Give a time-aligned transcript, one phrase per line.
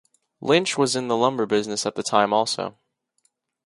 [0.41, 2.75] Lynch was in the lumber business at the time also.